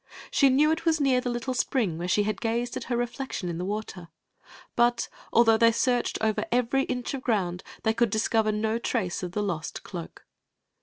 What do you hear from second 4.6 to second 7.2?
but, although they searched over every inch